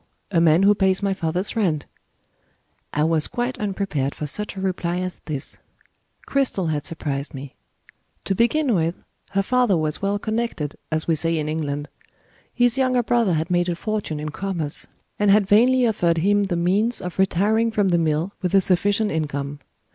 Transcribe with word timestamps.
A 0.31 0.41
man 0.41 0.63
who 0.63 0.73
pays 0.73 1.03
my 1.03 1.13
father's 1.13 1.55
rent." 1.55 1.85
I 2.91 3.03
was 3.03 3.27
quite 3.27 3.59
unprepared 3.59 4.15
for 4.15 4.25
such 4.25 4.55
a 4.55 4.59
reply 4.59 4.97
as 4.97 5.19
this: 5.25 5.59
Cristel 6.25 6.69
had 6.71 6.87
surprised 6.87 7.35
me. 7.35 7.53
To 8.23 8.33
begin 8.33 8.73
with, 8.73 8.95
her 9.33 9.43
father 9.43 9.77
was 9.77 10.01
"well 10.01 10.17
connected," 10.17 10.75
as 10.91 11.07
we 11.07 11.13
say 11.13 11.37
in 11.37 11.47
England. 11.47 11.87
His 12.51 12.79
younger 12.79 13.03
brother 13.03 13.33
had 13.33 13.51
made 13.51 13.69
a 13.69 13.75
fortune 13.75 14.19
in 14.19 14.29
commerce, 14.29 14.87
and 15.19 15.29
had 15.29 15.45
vainly 15.45 15.85
offered 15.85 16.17
him 16.17 16.45
the 16.45 16.55
means 16.57 16.99
of 16.99 17.19
retiring 17.19 17.69
from 17.69 17.89
the 17.89 17.99
mill 17.99 18.31
with 18.41 18.55
a 18.55 18.61
sufficient 18.61 19.11
income. 19.11 19.59